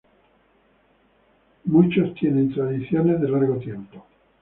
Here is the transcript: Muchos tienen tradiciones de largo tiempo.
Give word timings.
Muchos 1.65 2.15
tienen 2.15 2.51
tradiciones 2.51 3.21
de 3.21 3.29
largo 3.29 3.57
tiempo. 3.57 4.03